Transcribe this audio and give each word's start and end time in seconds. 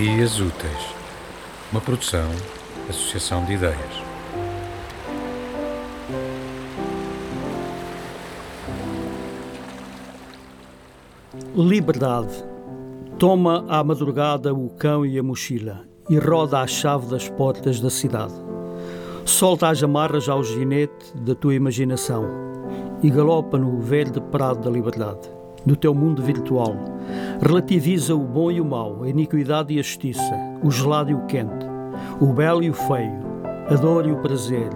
Dias 0.00 0.38
Úteis, 0.38 0.94
uma 1.72 1.80
produção, 1.80 2.30
associação 2.88 3.44
de 3.44 3.54
ideias. 3.54 3.76
Liberdade. 11.52 12.32
Toma 13.18 13.64
à 13.68 13.82
madrugada 13.82 14.54
o 14.54 14.68
cão 14.68 15.04
e 15.04 15.18
a 15.18 15.22
mochila 15.24 15.84
e 16.08 16.16
roda 16.16 16.60
a 16.60 16.66
chave 16.68 17.08
das 17.08 17.28
portas 17.28 17.80
da 17.80 17.90
cidade. 17.90 18.34
Solta 19.24 19.68
as 19.68 19.82
amarras 19.82 20.28
ao 20.28 20.44
ginete 20.44 21.12
da 21.16 21.34
tua 21.34 21.56
imaginação 21.56 22.24
e 23.02 23.10
galopa 23.10 23.58
no 23.58 23.80
verde 23.80 24.20
prado 24.30 24.60
da 24.60 24.70
liberdade, 24.70 25.28
no 25.66 25.74
teu 25.74 25.92
mundo 25.92 26.22
virtual. 26.22 26.97
Relativiza 27.40 28.14
o 28.14 28.18
bom 28.18 28.50
e 28.50 28.60
o 28.60 28.64
mau, 28.64 29.04
a 29.04 29.08
iniquidade 29.08 29.72
e 29.72 29.78
a 29.78 29.82
justiça, 29.82 30.34
o 30.62 30.70
gelado 30.70 31.10
e 31.10 31.14
o 31.14 31.24
quente, 31.26 31.66
o 32.20 32.32
belo 32.32 32.62
e 32.62 32.70
o 32.70 32.74
feio, 32.74 33.20
a 33.70 33.74
dor 33.74 34.06
e 34.06 34.12
o 34.12 34.16
prazer, 34.16 34.70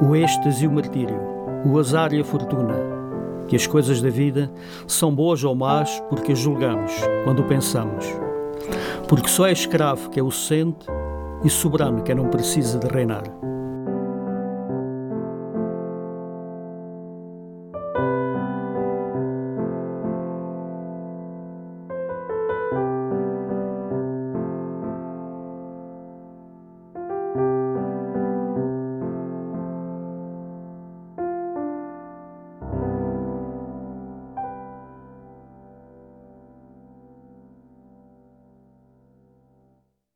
o 0.00 0.14
êxtase 0.14 0.64
e 0.64 0.68
o 0.68 0.72
martírio, 0.72 1.18
o 1.64 1.78
azar 1.78 2.12
e 2.12 2.20
a 2.20 2.24
fortuna 2.24 2.96
que 3.48 3.56
as 3.56 3.66
coisas 3.66 4.02
da 4.02 4.10
vida 4.10 4.50
são 4.86 5.14
boas 5.14 5.42
ou 5.44 5.54
más 5.54 6.00
porque 6.08 6.32
as 6.32 6.38
julgamos 6.38 6.92
quando 7.24 7.44
pensamos. 7.44 8.04
Porque 9.08 9.28
só 9.28 9.46
é 9.46 9.52
escravo 9.52 10.10
que 10.10 10.18
é 10.18 10.22
o 10.22 10.30
sente 10.30 10.86
e 11.44 11.50
soberano 11.50 12.02
que 12.02 12.14
não 12.14 12.28
precisa 12.28 12.78
de 12.78 12.88
reinar. 12.88 13.24